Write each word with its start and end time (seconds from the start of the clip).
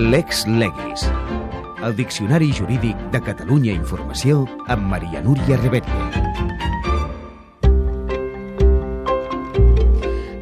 Lex 0.00 0.46
Legis. 0.46 1.02
El 1.84 1.94
Diccionari 1.94 2.54
Jurídic 2.56 2.96
de 3.12 3.20
Catalunya 3.20 3.74
Informació 3.76 4.46
amb 4.72 4.86
Maria 4.88 5.20
Núria 5.20 5.58
Rebetlle. 5.60 6.06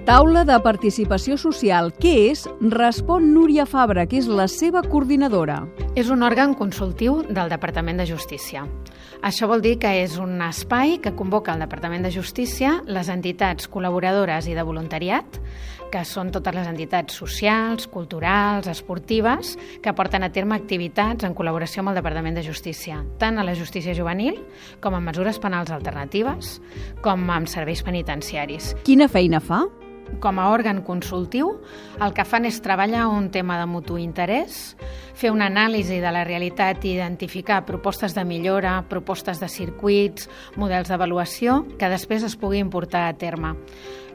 Taula 0.07 0.45
de 0.47 0.61
participació 0.63 1.35
social. 1.43 1.91
Què 1.99 2.15
és? 2.29 2.47
Respon 2.71 3.33
Núria 3.35 3.67
Fabra, 3.67 4.07
que 4.07 4.23
és 4.23 4.31
la 4.31 4.47
seva 4.47 4.85
coordinadora. 4.87 5.65
És 5.99 6.13
un 6.15 6.21
òrgan 6.23 6.53
consultiu 6.55 7.25
del 7.27 7.49
Departament 7.51 7.99
de 7.99 8.05
Justícia. 8.07 8.61
Això 9.27 9.49
vol 9.51 9.65
dir 9.65 9.73
que 9.83 9.91
és 10.05 10.13
un 10.23 10.37
espai 10.47 11.01
que 11.03 11.11
convoca 11.19 11.57
el 11.57 11.65
Departament 11.65 12.05
de 12.07 12.13
Justícia, 12.15 12.77
les 12.87 13.09
entitats 13.11 13.67
col·laboradores 13.67 14.47
i 14.47 14.55
de 14.55 14.63
voluntariat, 14.63 15.41
que 15.91 16.05
són 16.07 16.31
totes 16.31 16.55
les 16.55 16.69
entitats 16.71 17.19
socials, 17.19 17.89
culturals, 17.91 18.69
esportives, 18.71 19.57
que 19.83 19.97
porten 19.99 20.23
a 20.23 20.31
terme 20.31 20.55
activitats 20.55 21.27
en 21.27 21.35
col·laboració 21.35 21.83
amb 21.83 21.91
el 21.91 21.99
Departament 21.99 22.39
de 22.39 22.47
Justícia, 22.47 23.01
tant 23.19 23.43
a 23.43 23.49
la 23.49 23.59
justícia 23.59 23.97
juvenil 23.99 24.39
com 24.79 24.95
a 24.95 25.03
mesures 25.03 25.43
penals 25.43 25.75
alternatives, 25.75 26.61
com 27.03 27.27
amb 27.27 27.51
serveis 27.51 27.83
penitenciaris. 27.83 28.77
Quina 28.87 29.11
feina 29.11 29.43
fa? 29.43 29.65
Com 30.21 30.39
a 30.39 30.49
òrgan 30.51 30.83
consultiu, 30.87 31.53
el 32.01 32.15
que 32.17 32.25
fan 32.27 32.49
és 32.49 32.61
treballar 32.65 33.07
un 33.13 33.29
tema 33.35 33.59
de 33.61 33.67
mutu 33.71 33.99
interès, 34.01 34.77
fer 35.19 35.33
una 35.35 35.49
anàlisi 35.51 36.01
de 36.03 36.13
la 36.15 36.25
realitat 36.27 36.85
i 36.85 36.95
identificar 36.97 37.65
propostes 37.67 38.15
de 38.15 38.25
millora, 38.25 38.81
propostes 38.89 39.41
de 39.43 39.49
circuits, 39.51 40.29
models 40.57 40.91
d'avaluació 40.91 41.65
que 41.79 41.91
després 41.91 42.27
es 42.27 42.37
pugui 42.39 42.65
portar 42.71 43.09
a 43.09 43.17
terme. 43.19 43.57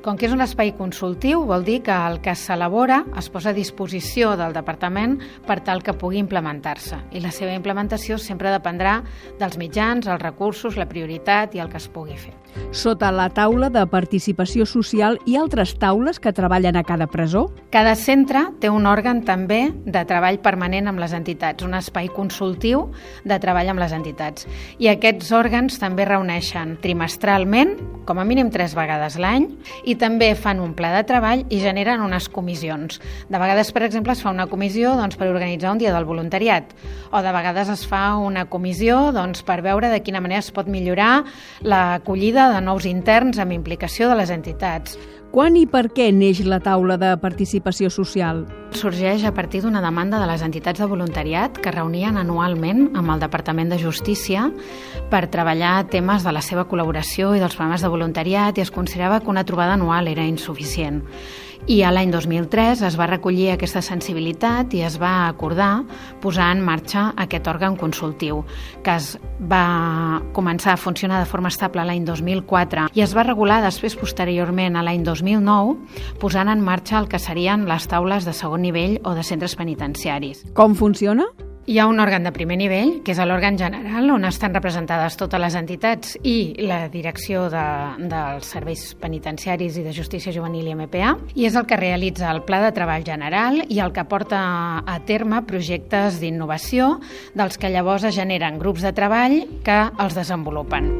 Com 0.03 0.17
que 0.19 0.27
és 0.27 0.33
un 0.35 0.43
espai 0.43 0.73
consultiu, 0.75 1.45
vol 1.47 1.63
dir 1.63 1.77
que 1.85 1.95
el 1.95 2.17
que 2.19 2.33
s'elabora 2.35 3.05
es 3.15 3.29
posa 3.31 3.53
a 3.53 3.55
disposició 3.55 4.33
del 4.35 4.51
departament 4.51 5.15
per 5.47 5.61
tal 5.63 5.79
que 5.79 5.95
pugui 5.95 6.19
implementar-se. 6.19 6.99
I 7.15 7.23
la 7.23 7.31
seva 7.31 7.55
implementació 7.55 8.17
sempre 8.19 8.51
dependrà 8.51 8.97
dels 9.39 9.55
mitjans, 9.55 10.09
els 10.11 10.19
recursos, 10.19 10.75
la 10.75 10.89
prioritat 10.91 11.55
i 11.55 11.63
el 11.63 11.71
que 11.71 11.79
es 11.79 11.87
pugui 11.87 12.19
fer. 12.19 12.35
Sota 12.75 13.11
la 13.15 13.29
taula 13.33 13.69
de 13.73 13.85
participació 13.89 14.65
social 14.69 15.15
i 15.25 15.37
altres 15.39 15.75
taules 15.79 16.19
que 16.21 16.33
treballen 16.35 16.75
a 16.75 16.83
cada 16.83 17.07
presó? 17.07 17.47
Cada 17.73 17.95
centre 17.95 18.43
té 18.61 18.69
un 18.69 18.85
òrgan 18.89 19.23
també 19.25 19.71
de 19.85 20.03
treball 20.09 20.41
permanent 20.43 20.91
amb 20.91 21.01
les 21.01 21.15
entitats, 21.15 21.63
un 21.65 21.73
espai 21.79 22.11
consultiu 22.13 22.89
de 23.23 23.39
treball 23.41 23.71
amb 23.71 23.81
les 23.81 23.95
entitats. 23.95 24.45
I 24.83 24.91
aquests 24.91 25.31
òrgans 25.33 25.79
també 25.81 26.05
reuneixen 26.09 26.75
trimestralment, 26.83 27.77
com 28.05 28.19
a 28.19 28.27
mínim 28.27 28.51
tres 28.51 28.75
vegades 28.75 29.15
l'any, 29.21 29.47
i 29.85 29.92
també 29.99 30.33
fan 30.35 30.61
un 30.63 30.73
pla 30.77 30.91
de 30.95 31.03
treball 31.07 31.45
i 31.49 31.59
generen 31.63 32.03
unes 32.05 32.29
comissions. 32.29 32.99
De 33.29 33.41
vegades, 33.41 33.71
per 33.75 33.85
exemple, 33.87 34.13
es 34.13 34.21
fa 34.23 34.33
una 34.33 34.47
comissió 34.51 34.93
doncs, 34.99 35.17
per 35.19 35.29
organitzar 35.31 35.71
un 35.71 35.81
dia 35.81 35.93
del 35.95 36.07
voluntariat, 36.09 36.75
o 37.11 37.21
de 37.23 37.33
vegades 37.35 37.71
es 37.73 37.87
fa 37.89 38.03
una 38.17 38.45
comissió 38.51 39.11
doncs, 39.15 39.43
per 39.43 39.61
veure 39.65 39.89
de 39.91 40.03
quina 40.03 40.21
manera 40.21 40.43
es 40.43 40.51
pot 40.51 40.69
millorar 40.69 41.23
l'acollida 41.61 42.51
de 42.53 42.61
nous 42.61 42.87
interns 42.89 43.39
amb 43.39 43.55
implicació 43.55 44.09
de 44.09 44.19
les 44.21 44.33
entitats. 44.33 44.97
Quan 45.33 45.55
i 45.57 45.63
per 45.65 45.87
què 45.89 46.11
neix 46.13 46.43
la 46.45 46.59
taula 46.61 46.93
de 47.01 47.07
participació 47.17 47.89
social? 47.89 48.43
Sorgeix 48.77 49.23
a 49.25 49.31
partir 49.33 49.63
d'una 49.63 49.79
demanda 49.81 50.19
de 50.21 50.27
les 50.29 50.43
entitats 50.45 50.77
de 50.77 50.85
voluntariat 50.91 51.57
que 51.57 51.73
reunien 51.73 52.19
anualment 52.21 52.91
amb 52.93 53.15
el 53.15 53.23
Departament 53.23 53.73
de 53.73 53.79
Justícia 53.81 54.43
per 55.09 55.23
treballar 55.33 55.87
temes 55.89 56.21
de 56.21 56.35
la 56.37 56.43
seva 56.45 56.67
col·laboració 56.69 57.31
i 57.33 57.41
dels 57.41 57.57
programes 57.57 57.81
de 57.81 57.89
voluntariat 57.89 58.61
i 58.61 58.65
es 58.67 58.73
considerava 58.75 59.23
que 59.23 59.33
una 59.33 59.45
trobada 59.49 59.73
anual 59.73 60.11
era 60.13 60.29
insuficient. 60.29 61.01
I 61.63 61.77
a 61.87 61.93
l'any 61.95 62.09
2003 62.11 62.81
es 62.83 62.95
va 62.99 63.05
recollir 63.07 63.53
aquesta 63.53 63.79
sensibilitat 63.79 64.73
i 64.75 64.81
es 64.83 64.97
va 64.99 65.29
acordar 65.29 65.85
posar 66.19 66.49
en 66.51 66.59
marxa 66.59 67.05
aquest 67.15 67.47
òrgan 67.47 67.77
consultiu, 67.79 68.41
que 68.83 68.97
es 68.99 69.13
va 69.39 70.19
començar 70.35 70.73
a 70.73 70.81
funcionar 70.81 71.21
de 71.21 71.29
forma 71.29 71.47
estable 71.47 71.85
l'any 71.87 72.03
2004 72.03 72.89
i 72.99 73.05
es 73.05 73.15
va 73.15 73.23
regular 73.23 73.61
després 73.63 73.95
posteriorment 73.95 74.75
a 74.75 74.83
l'any 74.83 75.05
2009 75.23 76.19
posant 76.21 76.51
en 76.51 76.61
marxa 76.61 76.99
el 76.99 77.09
que 77.09 77.21
serien 77.21 77.65
les 77.69 77.87
taules 77.89 78.27
de 78.27 78.35
segon 78.35 78.61
nivell 78.67 78.99
o 79.03 79.15
de 79.17 79.23
centres 79.23 79.57
penitenciaris. 79.59 80.45
Com 80.53 80.75
funciona? 80.75 81.31
Hi 81.63 81.77
ha 81.79 81.85
un 81.87 82.01
òrgan 82.03 82.25
de 82.27 82.31
primer 82.35 82.57
nivell, 82.59 82.97
que 83.07 83.13
és 83.13 83.19
l'òrgan 83.23 83.55
general, 83.55 84.09
on 84.11 84.27
estan 84.27 84.51
representades 84.51 85.15
totes 85.15 85.39
les 85.39 85.55
entitats 85.55 86.17
i 86.27 86.35
la 86.67 86.89
direcció 86.91 87.45
de, 87.53 87.63
dels 88.11 88.49
serveis 88.51 88.83
penitenciaris 88.99 89.77
i 89.79 89.85
de 89.85 89.93
justícia 89.95 90.33
juvenil 90.35 90.67
i 90.67 90.75
MPA, 90.75 91.13
i 91.39 91.47
és 91.47 91.55
el 91.55 91.63
que 91.69 91.79
realitza 91.79 92.27
el 92.35 92.43
pla 92.43 92.59
de 92.65 92.73
treball 92.75 93.07
general 93.07 93.61
i 93.63 93.79
el 93.79 93.95
que 93.95 94.03
porta 94.11 94.41
a 94.83 94.97
terme 95.07 95.39
projectes 95.47 96.19
d'innovació, 96.19 96.97
dels 97.31 97.55
que 97.55 97.71
llavors 97.71 98.03
es 98.11 98.19
generen 98.19 98.59
grups 98.59 98.83
de 98.83 98.91
treball 98.91 99.39
que 99.63 99.85
els 100.03 100.19
desenvolupen. 100.19 100.91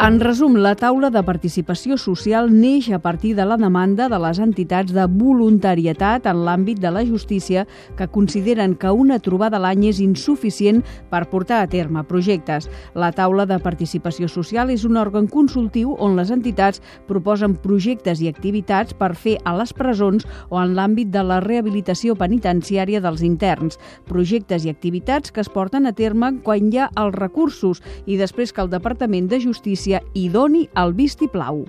En 0.00 0.16
resum, 0.16 0.54
la 0.56 0.70
taula 0.80 1.10
de 1.12 1.20
participació 1.20 1.98
social 2.00 2.46
neix 2.48 2.86
a 2.88 2.98
partir 3.04 3.34
de 3.36 3.44
la 3.44 3.58
demanda 3.60 4.06
de 4.08 4.16
les 4.22 4.38
entitats 4.40 4.94
de 4.96 5.02
voluntarietat 5.04 6.24
en 6.30 6.38
l'àmbit 6.46 6.78
de 6.80 6.88
la 6.88 7.02
justícia 7.04 7.66
que 7.98 8.06
consideren 8.08 8.78
que 8.80 8.88
una 8.88 9.18
trobada 9.20 9.58
a 9.58 9.60
l'any 9.60 9.84
és 9.90 10.00
insuficient 10.00 10.80
per 11.10 11.26
portar 11.28 11.58
a 11.60 11.66
terme 11.68 12.00
projectes. 12.08 12.70
La 12.94 13.10
taula 13.12 13.44
de 13.44 13.58
participació 13.60 14.30
social 14.32 14.72
és 14.72 14.86
un 14.88 14.96
òrgan 14.96 15.28
consultiu 15.28 15.92
on 15.98 16.16
les 16.16 16.32
entitats 16.32 16.80
proposen 17.06 17.58
projectes 17.60 18.24
i 18.24 18.32
activitats 18.32 18.96
per 18.96 19.12
fer 19.12 19.36
a 19.44 19.52
les 19.58 19.76
presons 19.76 20.24
o 20.48 20.62
en 20.62 20.72
l'àmbit 20.78 21.12
de 21.12 21.26
la 21.28 21.42
rehabilitació 21.44 22.16
penitenciària 22.16 23.04
dels 23.04 23.20
interns. 23.20 23.76
Projectes 24.08 24.64
i 24.64 24.72
activitats 24.72 25.28
que 25.28 25.44
es 25.44 25.52
porten 25.52 25.84
a 25.84 25.92
terme 25.92 26.38
quan 26.40 26.72
hi 26.72 26.80
ha 26.80 26.88
els 26.96 27.20
recursos 27.20 27.84
i 28.06 28.16
després 28.16 28.56
que 28.56 28.64
el 28.64 28.72
Departament 28.72 29.28
de 29.28 29.44
Justícia 29.44 29.89
i 30.14 30.28
doni 30.30 30.68
el 30.78 30.94
vistiplau. 30.94 31.64